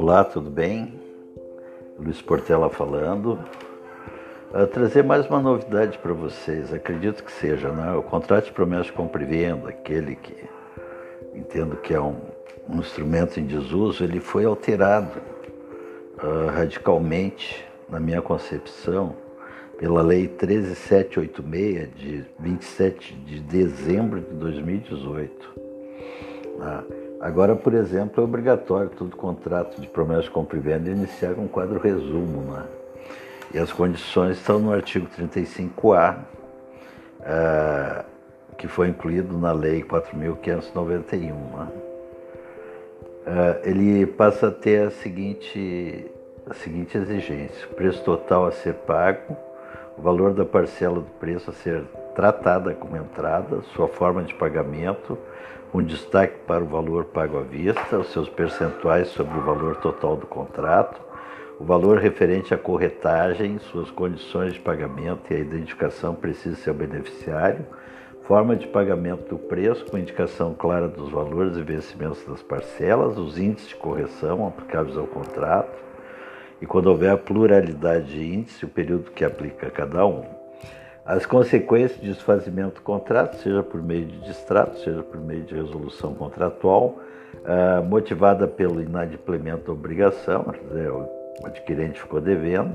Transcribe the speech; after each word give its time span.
Olá, 0.00 0.22
tudo 0.22 0.48
bem? 0.48 0.94
Luiz 1.98 2.22
Portela 2.22 2.70
falando. 2.70 3.36
Uh, 4.54 4.64
trazer 4.68 5.02
mais 5.02 5.26
uma 5.26 5.40
novidade 5.40 5.98
para 5.98 6.12
vocês, 6.12 6.72
acredito 6.72 7.24
que 7.24 7.32
seja, 7.32 7.72
né? 7.72 7.92
O 7.96 8.02
contrato 8.04 8.44
de 8.44 8.52
promessa 8.52 8.84
de 8.84 8.92
compra 8.92 9.24
e 9.24 9.26
venda, 9.26 9.70
aquele 9.70 10.14
que 10.14 10.36
entendo 11.34 11.76
que 11.78 11.92
é 11.92 12.00
um, 12.00 12.14
um 12.68 12.78
instrumento 12.78 13.40
em 13.40 13.44
desuso, 13.44 14.04
ele 14.04 14.20
foi 14.20 14.44
alterado 14.44 15.18
uh, 16.22 16.46
radicalmente, 16.46 17.66
na 17.88 17.98
minha 17.98 18.22
concepção, 18.22 19.16
pela 19.78 20.00
Lei 20.00 20.28
13786, 20.28 21.90
de 21.96 22.24
27 22.38 23.14
de 23.14 23.40
dezembro 23.40 24.20
de 24.20 24.32
2018. 24.34 25.48
Uh, 25.58 26.97
Agora, 27.20 27.56
por 27.56 27.74
exemplo, 27.74 28.22
é 28.22 28.24
obrigatório 28.24 28.90
todo 28.90 29.16
contrato 29.16 29.80
de 29.80 29.88
promessa 29.88 30.22
de 30.22 30.30
compra 30.30 30.56
e 30.56 30.60
venda 30.60 30.88
iniciar 30.88 31.34
com 31.34 31.42
um 31.42 31.48
quadro 31.48 31.80
resumo. 31.80 32.52
Né? 32.52 32.64
E 33.54 33.58
as 33.58 33.72
condições 33.72 34.36
estão 34.38 34.60
no 34.60 34.72
artigo 34.72 35.08
35A, 35.18 36.18
uh, 37.20 38.04
que 38.56 38.68
foi 38.68 38.88
incluído 38.88 39.36
na 39.36 39.50
Lei 39.50 39.82
4.591. 39.82 41.20
Né? 41.20 41.68
Uh, 43.26 43.68
ele 43.68 44.06
passa 44.06 44.48
a 44.48 44.50
ter 44.52 44.86
a 44.86 44.90
seguinte, 44.90 46.06
a 46.48 46.54
seguinte 46.54 46.96
exigência: 46.96 47.66
preço 47.74 48.02
total 48.04 48.46
a 48.46 48.52
ser 48.52 48.74
pago, 48.74 49.36
o 49.98 50.02
valor 50.02 50.32
da 50.32 50.44
parcela 50.44 51.00
do 51.00 51.10
preço 51.18 51.50
a 51.50 51.52
ser 51.52 51.82
tratada 52.14 52.72
como 52.74 52.96
entrada, 52.96 53.60
sua 53.74 53.88
forma 53.88 54.22
de 54.22 54.32
pagamento 54.34 55.18
com 55.72 55.82
destaque 55.82 56.38
para 56.46 56.62
o 56.62 56.66
valor 56.66 57.06
pago 57.06 57.38
à 57.38 57.42
vista, 57.42 57.98
os 57.98 58.10
seus 58.12 58.28
percentuais 58.28 59.08
sobre 59.08 59.36
o 59.36 59.42
valor 59.42 59.76
total 59.76 60.16
do 60.16 60.26
contrato, 60.26 61.00
o 61.58 61.64
valor 61.64 61.98
referente 61.98 62.54
à 62.54 62.58
corretagem, 62.58 63.58
suas 63.58 63.90
condições 63.90 64.54
de 64.54 64.60
pagamento 64.60 65.30
e 65.30 65.36
a 65.36 65.40
identificação 65.40 66.14
precisa 66.14 66.70
ao 66.70 66.76
beneficiário, 66.76 67.66
forma 68.22 68.56
de 68.56 68.66
pagamento 68.68 69.28
do 69.28 69.38
preço 69.38 69.84
com 69.84 69.98
indicação 69.98 70.54
clara 70.54 70.88
dos 70.88 71.10
valores 71.10 71.56
e 71.56 71.62
vencimentos 71.62 72.24
das 72.24 72.42
parcelas, 72.42 73.18
os 73.18 73.38
índices 73.38 73.70
de 73.70 73.76
correção 73.76 74.46
aplicáveis 74.46 74.96
ao 74.96 75.06
contrato 75.06 75.87
e, 76.60 76.66
quando 76.66 76.86
houver 76.86 77.10
a 77.10 77.16
pluralidade 77.16 78.06
de 78.06 78.34
índices, 78.34 78.62
o 78.62 78.68
período 78.68 79.10
que 79.10 79.24
aplica 79.24 79.70
cada 79.70 80.04
um. 80.06 80.24
As 81.08 81.24
consequências 81.24 82.00
de 82.00 82.08
desfazimento 82.08 82.76
do 82.76 82.80
contrato, 82.82 83.36
seja 83.36 83.62
por 83.62 83.82
meio 83.82 84.04
de 84.04 84.18
distrato, 84.20 84.78
seja 84.80 85.02
por 85.02 85.18
meio 85.18 85.42
de 85.42 85.54
resolução 85.54 86.14
contratual, 86.14 86.98
uh, 87.36 87.82
motivada 87.82 88.46
pelo 88.46 88.82
inadimplemento 88.82 89.66
da 89.66 89.72
obrigação, 89.72 90.52
dizer, 90.68 90.90
o 90.90 91.08
adquirente 91.46 92.00
ficou 92.00 92.20
devendo, 92.20 92.74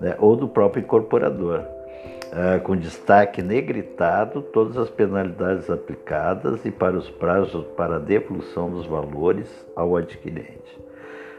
né, 0.00 0.14
ou 0.20 0.36
do 0.36 0.46
próprio 0.46 0.82
incorporador, 0.82 1.60
uh, 1.60 2.60
com 2.62 2.76
destaque 2.76 3.42
negritado 3.42 4.40
todas 4.40 4.76
as 4.76 4.88
penalidades 4.88 5.68
aplicadas 5.68 6.64
e 6.64 6.70
para 6.70 6.96
os 6.96 7.10
prazos 7.10 7.64
para 7.76 7.96
a 7.96 7.98
devolução 7.98 8.70
dos 8.70 8.86
valores 8.86 9.48
ao 9.74 9.96
adquirente. 9.96 10.78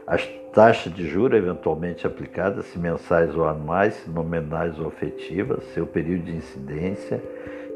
As 0.06 0.24
taxas 0.52 0.94
de 0.94 1.08
juros 1.08 1.36
eventualmente 1.36 2.06
aplicadas, 2.06 2.66
se 2.66 2.78
mensais 2.78 3.34
ou 3.34 3.46
anuais, 3.46 3.94
se 3.94 4.10
nominais 4.10 4.78
ou 4.78 4.86
afetivas, 4.86 5.64
seu 5.74 5.86
período 5.86 6.24
de 6.24 6.36
incidência 6.36 7.20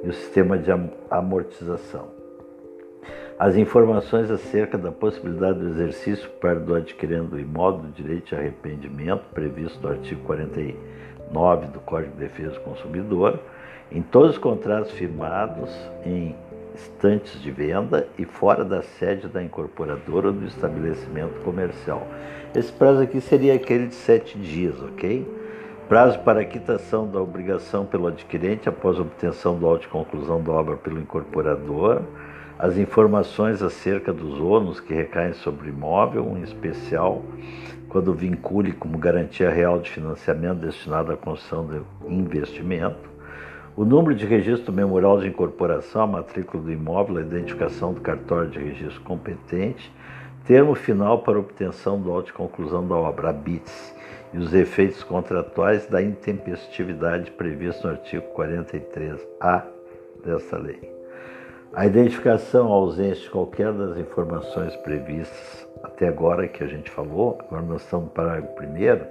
e 0.05 0.09
o 0.09 0.13
sistema 0.13 0.57
de 0.57 0.71
amortização. 1.11 2.09
As 3.37 3.57
informações 3.57 4.31
acerca 4.31 4.79
da 4.79 4.93
possibilidade 4.93 5.59
do 5.59 5.69
exercício 5.69 6.29
para 6.41 6.61
do 6.61 6.75
adquirendo 6.75 7.37
o 7.37 7.41
imóvel 7.41 7.81
do 7.81 7.89
direito 7.89 8.29
de 8.29 8.37
arrependimento 8.37 9.25
previsto 9.33 9.81
no 9.81 9.89
artigo 9.89 10.23
49 10.23 11.67
do 11.69 11.81
Código 11.81 12.13
de 12.13 12.19
Defesa 12.19 12.53
do 12.53 12.61
Consumidor, 12.61 13.41
em 13.91 14.03
todos 14.03 14.33
os 14.33 14.39
contratos 14.39 14.93
firmados 14.93 15.71
em 16.05 16.37
estantes 16.75 17.41
de 17.41 17.51
venda 17.51 18.07
e 18.19 18.25
fora 18.25 18.65
da 18.65 18.83
sede 18.83 19.29
da 19.29 19.43
incorporadora 19.43 20.29
ou 20.29 20.33
do 20.33 20.47
estabelecimento 20.47 21.41
comercial. 21.41 22.07
Esse 22.55 22.73
prazo 22.73 23.03
aqui 23.03 23.21
seria 23.21 23.55
aquele 23.55 23.87
de 23.87 23.95
sete 23.95 24.39
dias, 24.39 24.81
ok? 24.81 25.27
Prazo 25.89 26.19
para 26.21 26.45
quitação 26.45 27.09
da 27.09 27.21
obrigação 27.21 27.85
pelo 27.85 28.07
adquirente 28.07 28.69
após 28.69 28.99
obtenção 28.99 29.59
do 29.59 29.67
auto 29.67 29.83
de 29.83 29.89
conclusão 29.89 30.43
da 30.43 30.53
obra 30.53 30.77
pelo 30.77 31.01
incorporador, 31.01 32.03
as 32.59 32.77
informações 32.77 33.63
acerca 33.63 34.13
dos 34.13 34.39
ônus 34.41 34.79
que 34.81 34.95
recaem 34.95 35.33
sobre 35.33 35.69
o 35.69 35.71
imóvel, 35.71 36.37
em 36.37 36.43
especial 36.43 37.25
quando 37.89 38.15
vincule 38.15 38.73
como 38.73 38.97
garantia 38.99 39.51
real 39.51 39.81
de 39.81 39.91
financiamento 39.91 40.61
destinado 40.61 41.13
à 41.13 41.17
construção 41.17 41.67
do 41.67 41.85
investimento, 42.09 43.11
o 43.77 43.85
número 43.85 44.15
de 44.15 44.27
registro 44.27 44.73
memorial 44.73 45.21
de 45.21 45.29
incorporação, 45.29 46.03
a 46.03 46.07
matrícula 46.07 46.63
do 46.63 46.73
imóvel, 46.73 47.19
a 47.19 47.23
identificação 47.23 47.93
do 47.93 48.01
cartório 48.01 48.51
de 48.51 48.59
registro 48.59 49.01
competente, 49.03 49.93
termo 50.45 50.75
final 50.75 51.23
para 51.23 51.39
obtenção 51.39 52.01
do 52.01 52.11
auto 52.11 52.27
de 52.27 52.33
conclusão 52.33 52.87
da 52.87 52.97
obra, 52.97 53.31
a 53.31 53.33
BITS, 53.33 53.95
e 54.33 54.39
os 54.39 54.55
efeitos 54.55 55.03
contratuais 55.03 55.87
da 55.87 56.03
intempestividade 56.03 57.31
previsto 57.33 57.87
no 57.87 57.95
artigo 57.95 58.25
43A 58.37 59.65
desta 60.25 60.57
lei. 60.57 61.00
A 61.73 61.87
identificação 61.87 62.67
ausência 62.67 63.23
de 63.23 63.31
qualquer 63.31 63.73
das 63.73 63.97
informações 63.97 64.75
previstas 64.79 65.69
até 65.85 66.09
agora 66.09 66.49
que 66.49 66.65
a 66.65 66.67
gente 66.67 66.91
falou, 66.91 67.39
agora 67.47 67.63
nós 67.63 67.83
estamos 67.83 68.07
no 68.07 68.11
parágrafo 68.11 68.57
primeiro, 68.57 69.07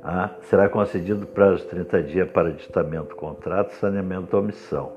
ah, 0.00 0.30
será 0.42 0.68
concedido 0.68 1.26
prazo 1.26 1.64
de 1.64 1.70
30 1.70 2.02
dias 2.04 2.30
para 2.30 2.52
ditamento 2.52 3.08
do 3.08 3.16
contrato 3.16 3.72
saneamento 3.72 4.36
omissão, 4.36 4.92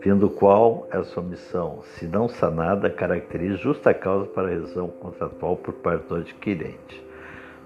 fim 0.00 0.16
do 0.16 0.30
qual 0.30 0.86
essa 0.92 1.18
omissão, 1.18 1.82
se 1.82 2.06
não 2.06 2.28
sanada, 2.28 2.88
caracteriza 2.88 3.56
justa 3.56 3.92
causa 3.92 4.26
para 4.26 4.46
a 4.46 4.50
rescisão 4.52 4.86
contratual 4.86 5.56
por 5.56 5.74
parte 5.74 6.06
do 6.06 6.14
adquirente. 6.14 7.04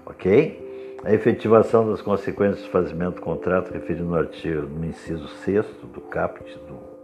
Ok? 0.07 0.97
A 1.03 1.13
efetivação 1.13 1.91
das 1.91 2.01
consequências 2.01 2.63
do 2.63 2.71
fazimento 2.71 3.17
do 3.17 3.21
contrato 3.21 3.71
referido 3.71 4.05
no 4.05 4.15
artigo, 4.15 4.63
no 4.63 4.83
inciso 4.83 5.27
6 5.27 5.63
do 5.93 6.01
caput 6.01 6.57
do, 6.67 6.94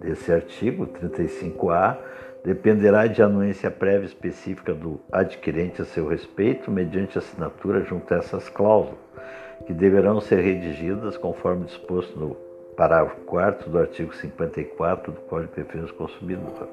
desse 0.00 0.32
artigo, 0.32 0.86
35A, 0.86 1.96
dependerá 2.44 3.06
de 3.06 3.22
anuência 3.22 3.70
prévia 3.70 4.06
específica 4.06 4.72
do 4.72 5.00
adquirente 5.12 5.82
a 5.82 5.84
seu 5.84 6.08
respeito, 6.08 6.70
mediante 6.70 7.18
assinatura 7.18 7.82
junto 7.82 8.12
a 8.14 8.18
essas 8.18 8.48
cláusulas, 8.48 8.98
que 9.66 9.74
deverão 9.74 10.20
ser 10.20 10.40
redigidas 10.40 11.16
conforme 11.16 11.66
disposto 11.66 12.18
no 12.18 12.36
parágrafo 12.76 13.20
4 13.26 13.70
do 13.70 13.78
artigo 13.78 14.14
54 14.14 15.12
do 15.12 15.20
Código 15.22 15.52
de 15.54 15.62
Defesa 15.62 15.86
do 15.88 15.94
Consumidor. 15.94 16.68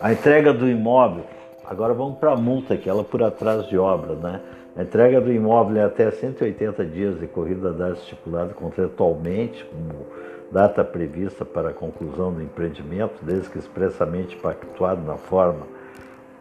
A 0.00 0.12
entrega 0.12 0.52
do 0.52 0.68
imóvel, 0.68 1.24
agora 1.64 1.94
vamos 1.94 2.18
para 2.18 2.32
a 2.32 2.36
multa, 2.36 2.76
que 2.76 2.88
ela 2.88 3.02
por 3.02 3.22
atraso 3.22 3.68
de 3.68 3.78
obra, 3.78 4.14
né? 4.14 4.40
A 4.76 4.82
entrega 4.82 5.20
do 5.20 5.32
imóvel 5.32 5.78
é 5.78 5.84
até 5.84 6.10
180 6.10 6.84
dias 6.84 7.16
decorrida 7.16 7.72
da 7.72 7.88
data 7.88 8.00
estipulada 8.00 8.54
contratualmente, 8.54 9.64
como 9.64 10.06
data 10.50 10.84
prevista 10.84 11.44
para 11.44 11.70
a 11.70 11.72
conclusão 11.72 12.32
do 12.32 12.42
empreendimento, 12.42 13.14
desde 13.22 13.48
que 13.50 13.58
expressamente 13.58 14.36
pactuado 14.36 15.02
na 15.02 15.16
forma 15.16 15.66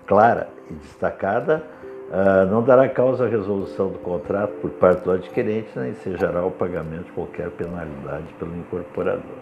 clara 0.07 0.49
e 0.69 0.73
destacada, 0.73 1.63
uh, 2.09 2.49
não 2.49 2.63
dará 2.63 2.89
causa 2.89 3.25
à 3.25 3.27
resolução 3.27 3.89
do 3.89 3.99
contrato 3.99 4.53
por 4.61 4.71
parte 4.71 5.03
do 5.03 5.11
adquirente, 5.11 5.69
nem 5.75 5.91
ensejará 5.91 6.43
o 6.43 6.49
pagamento 6.49 7.05
de 7.05 7.11
qualquer 7.11 7.51
penalidade 7.51 8.25
pelo 8.39 8.55
incorporador. 8.57 9.37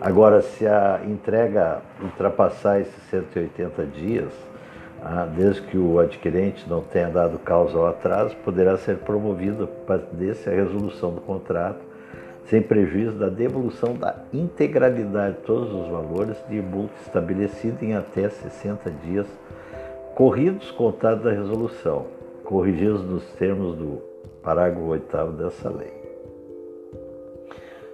Agora, 0.00 0.40
se 0.40 0.66
a 0.66 1.00
entrega 1.06 1.82
ultrapassar 2.02 2.80
esses 2.80 3.02
180 3.10 3.84
dias, 3.86 4.32
uh, 5.02 5.28
desde 5.36 5.60
que 5.60 5.76
o 5.76 5.98
adquirente 5.98 6.68
não 6.68 6.80
tenha 6.80 7.10
dado 7.10 7.38
causa 7.38 7.76
ao 7.76 7.86
atraso, 7.86 8.34
poderá 8.44 8.78
ser 8.78 8.96
promovida 8.98 9.68
desse 10.12 10.48
a 10.48 10.52
resolução 10.52 11.12
do 11.12 11.20
contrato 11.20 11.93
sem 12.46 12.60
prejuízo 12.62 13.18
da 13.18 13.28
devolução 13.28 13.94
da 13.94 14.16
integralidade 14.32 15.36
de 15.36 15.42
todos 15.42 15.72
os 15.72 15.88
valores 15.88 16.36
de 16.48 16.60
multa 16.60 16.94
estabelecido 17.02 17.82
em 17.82 17.94
até 17.94 18.28
60 18.28 18.90
dias 18.90 19.26
corridos 20.14 20.70
contados 20.70 21.24
da 21.24 21.32
resolução, 21.32 22.06
corrigidos 22.44 23.04
nos 23.04 23.24
termos 23.32 23.76
do 23.76 24.00
parágrafo 24.42 24.86
8 24.86 25.32
dessa 25.32 25.68
lei. 25.68 25.92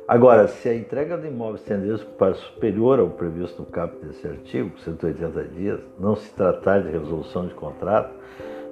Agora, 0.07 0.49
se 0.49 0.69
a 0.69 0.75
entrega 0.75 1.17
do 1.17 1.25
imóvel 1.25 1.55
estender-se 1.55 2.05
para 2.05 2.35
superior 2.35 2.99
ao 2.99 3.11
previsto 3.11 3.63
no 3.63 3.67
caput 3.67 4.05
desse 4.05 4.27
artigo, 4.27 4.77
180 4.81 5.45
dias, 5.45 5.81
não 6.01 6.17
se 6.17 6.29
tratar 6.35 6.83
de 6.83 6.91
resolução 6.91 7.47
de 7.47 7.55
contrato, 7.55 8.13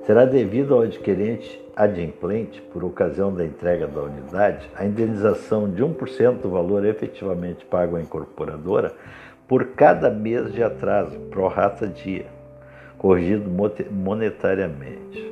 será 0.09 0.25
devido 0.25 0.75
ao 0.75 0.81
adquirente 0.81 1.63
adimplente, 1.77 2.63
por 2.73 2.83
ocasião 2.83 3.31
da 3.31 3.45
entrega 3.45 3.87
da 3.87 4.01
unidade, 4.05 4.67
a 4.75 4.87
indenização 4.87 5.71
de 5.71 5.85
1% 5.85 6.41
do 6.41 6.49
valor 6.49 6.87
efetivamente 6.87 7.67
pago 7.67 7.95
à 7.95 8.01
incorporadora 8.01 8.95
por 9.47 9.67
cada 9.75 10.09
mês 10.09 10.51
de 10.55 10.63
atraso, 10.63 11.15
pro 11.29 11.47
rata 11.47 11.87
dia, 11.87 12.25
corrigido 12.97 13.51
monetariamente. 13.91 15.31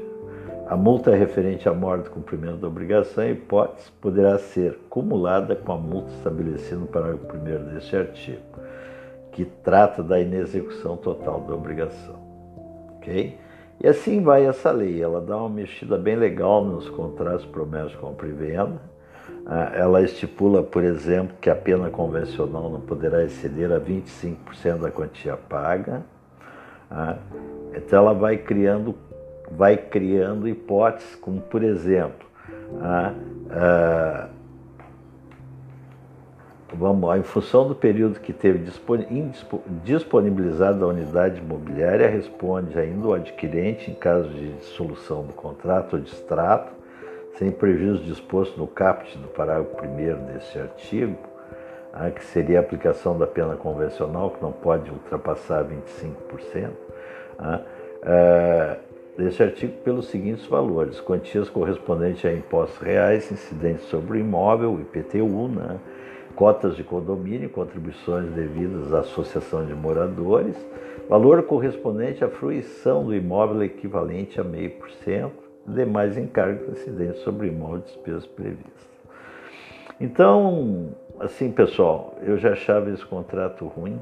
A 0.69 0.77
multa 0.77 1.17
referente 1.17 1.67
à 1.67 1.73
morte 1.73 2.05
do 2.05 2.11
cumprimento 2.11 2.59
da 2.59 2.69
obrigação, 2.69 3.25
em 3.25 3.33
hipótese, 3.33 3.91
poderá 3.99 4.37
ser 4.37 4.79
cumulada 4.91 5.57
com 5.57 5.73
a 5.73 5.79
multa 5.79 6.11
estabelecida 6.11 6.77
no 6.77 6.87
parágrafo 6.87 7.35
1 7.35 7.73
deste 7.73 7.97
artigo, 7.97 8.43
que 9.33 9.47
trata 9.47 10.03
da 10.03 10.21
inexecução 10.21 10.99
total 10.99 11.41
da 11.41 11.55
obrigação. 11.55 12.17
Ok? 12.99 13.46
E 13.83 13.89
assim 13.89 14.23
vai 14.23 14.47
essa 14.47 14.71
lei. 14.71 15.03
Ela 15.03 15.21
dá 15.21 15.37
uma 15.37 15.49
mexida 15.49 15.97
bem 15.99 16.17
legal 16.17 16.65
nos 16.65 16.89
contratos 16.89 17.47
de 17.91 17.97
compra 17.97 18.27
e 18.29 18.33
venda. 18.33 18.81
Ah, 19.45 19.71
ela 19.75 20.03
estipula, 20.03 20.63
por 20.63 20.83
exemplo, 20.83 21.37
que 21.41 21.49
a 21.49 21.55
pena 21.55 21.89
convencional 21.89 22.69
não 22.69 22.81
poderá 22.81 23.23
exceder 23.23 23.71
a 23.71 23.79
25% 23.79 24.79
da 24.81 24.91
quantia 24.91 25.37
paga. 25.37 26.03
Ah, 26.91 27.17
então 27.75 28.01
ela 28.01 28.13
vai 28.13 28.39
criando 28.39 28.95
vai 29.51 29.77
criando 29.77 30.49
hipóteses, 30.49 31.15
como 31.17 31.41
por 31.41 31.63
exemplo, 31.63 32.27
a, 32.81 33.13
a, 33.51 34.29
vamos 36.75 37.17
em 37.17 37.23
função 37.23 37.69
do 37.69 37.75
período 37.75 38.19
que 38.21 38.33
teve 38.33 38.65
disponibilizado 39.85 40.85
a 40.85 40.89
unidade 40.89 41.41
imobiliária, 41.41 42.09
responde 42.09 42.79
ainda 42.79 43.09
o 43.09 43.15
adquirente 43.15 43.91
em 43.91 43.95
caso 43.95 44.29
de 44.29 44.53
dissolução 44.55 45.25
do 45.25 45.33
contrato 45.33 45.95
ou 45.95 46.03
de 46.03 46.11
extrato, 46.11 46.73
sem 47.39 47.51
prejuízo 47.51 48.03
disposto 48.03 48.59
no 48.59 48.67
caput 48.67 49.17
do 49.19 49.29
parágrafo 49.29 49.77
1 49.85 50.33
desse 50.33 50.59
artigo, 50.59 51.17
que 52.15 52.25
seria 52.25 52.59
a 52.59 52.61
aplicação 52.61 53.17
da 53.17 53.27
pena 53.27 53.57
convencional, 53.57 54.31
que 54.31 54.43
não 54.43 54.53
pode 54.53 54.91
ultrapassar 54.91 55.65
25% 55.65 56.71
deste 59.17 59.43
artigo 59.43 59.73
pelos 59.85 60.09
seguintes 60.09 60.47
valores: 60.47 61.01
quantias 61.01 61.49
correspondentes 61.49 62.25
a 62.25 62.33
impostos 62.33 62.79
reais 62.79 63.31
incidentes 63.33 63.85
sobre 63.85 64.19
o 64.19 64.21
imóvel, 64.21 64.81
IPTU, 64.81 65.49
né? 65.49 65.79
Cotas 66.37 66.77
de 66.77 66.85
condomínio, 66.85 67.51
contribuições 67.51 68.31
devidas 68.33 68.93
à 68.93 69.01
associação 69.01 69.67
de 69.67 69.75
moradores, 69.75 70.55
valor 71.09 71.43
correspondente 71.43 72.23
à 72.23 72.29
fruição 72.29 73.05
do 73.05 73.15
imóvel 73.15 73.65
equivalente 73.65 74.41
a 74.41 74.45
meio 74.45 74.71
por 74.71 74.91
cento, 74.91 75.43
demais 75.67 76.17
encargos 76.17 76.69
incidentes 76.69 77.23
sobre 77.23 77.49
o 77.49 77.51
imóvel 77.51 77.79
e 77.79 77.83
despesas 77.83 78.27
previstas. 78.27 78.87
Então, 80.01 80.91
assim, 81.19 81.51
pessoal, 81.51 82.17
eu 82.23 82.37
já 82.39 82.53
achava 82.53 82.91
esse 82.91 83.05
contrato 83.05 83.67
ruim, 83.67 83.99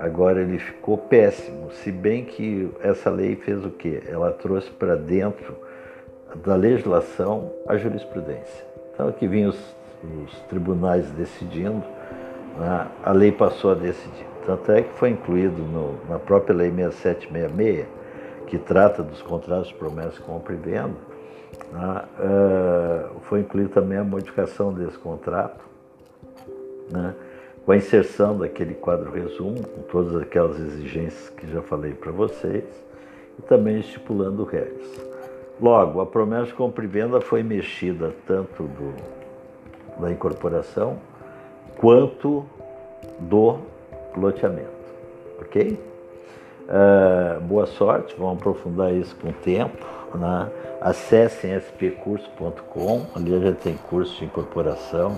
Agora 0.00 0.40
ele 0.40 0.58
ficou 0.58 0.96
péssimo, 0.96 1.70
se 1.72 1.92
bem 1.92 2.24
que 2.24 2.70
essa 2.80 3.10
lei 3.10 3.36
fez 3.36 3.62
o 3.66 3.70
quê? 3.70 4.02
Ela 4.08 4.32
trouxe 4.32 4.70
para 4.70 4.96
dentro 4.96 5.54
da 6.42 6.56
legislação 6.56 7.52
a 7.68 7.76
jurisprudência. 7.76 8.64
Então 8.94 9.08
aqui 9.08 9.28
vinham 9.28 9.50
os, 9.50 9.76
os 10.02 10.38
tribunais 10.48 11.10
decidindo, 11.12 11.84
né? 12.58 12.86
a 13.02 13.12
lei 13.12 13.32
passou 13.32 13.72
a 13.72 13.74
decidir. 13.74 14.26
Tanto 14.46 14.72
é 14.72 14.82
que 14.82 14.92
foi 14.94 15.10
incluído 15.10 15.62
no, 15.62 15.94
na 16.08 16.18
própria 16.18 16.54
lei 16.54 16.70
6766, 16.70 17.86
que 18.46 18.58
trata 18.58 19.02
dos 19.02 19.22
contratos 19.22 19.68
de 19.68 19.74
promessa, 19.74 20.20
compra 20.22 20.54
e 20.54 20.56
venda, 20.56 20.96
né? 21.72 22.02
uh, 22.18 23.20
foi 23.22 23.40
incluída 23.40 23.70
também 23.70 23.98
a 23.98 24.04
modificação 24.04 24.72
desse 24.72 24.98
contrato. 24.98 25.68
Né? 26.90 27.14
com 27.64 27.72
a 27.72 27.76
inserção 27.76 28.36
daquele 28.36 28.74
quadro 28.74 29.12
resumo, 29.12 29.62
com 29.62 29.82
todas 29.82 30.16
aquelas 30.16 30.58
exigências 30.58 31.30
que 31.30 31.46
já 31.46 31.62
falei 31.62 31.92
para 31.92 32.10
vocês, 32.10 32.64
e 33.38 33.42
também 33.42 33.78
estipulando 33.78 34.44
regras. 34.44 35.06
Logo, 35.60 36.00
a 36.00 36.06
promessa 36.06 36.46
de 36.46 36.54
compra 36.54 36.82
e 36.82 36.88
venda 36.88 37.20
foi 37.20 37.42
mexida 37.42 38.14
tanto 38.26 38.64
do, 38.64 38.94
da 40.00 40.10
incorporação 40.10 40.98
quanto 41.78 42.44
do 43.18 43.58
loteamento, 44.16 44.68
ok? 45.40 45.78
Uh, 46.70 47.40
boa 47.40 47.66
sorte, 47.66 48.14
vamos 48.16 48.38
aprofundar 48.38 48.92
isso 48.94 49.16
com 49.16 49.28
o 49.28 49.32
tempo. 49.32 49.84
Né? 50.14 50.50
Acessem 50.80 51.56
spcurso.com, 51.56 53.06
ali 53.14 53.40
já 53.40 53.52
tem 53.52 53.76
curso 53.76 54.18
de 54.18 54.24
incorporação, 54.24 55.16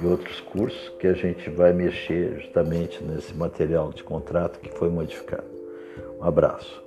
e 0.00 0.06
outros 0.06 0.40
cursos 0.40 0.88
que 0.98 1.06
a 1.06 1.14
gente 1.14 1.48
vai 1.50 1.72
mexer 1.72 2.40
justamente 2.40 3.02
nesse 3.02 3.34
material 3.34 3.92
de 3.92 4.02
contrato 4.02 4.58
que 4.58 4.70
foi 4.70 4.90
modificado. 4.90 5.44
Um 6.20 6.24
abraço. 6.24 6.83